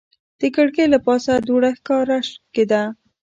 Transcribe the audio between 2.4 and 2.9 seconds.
کېده.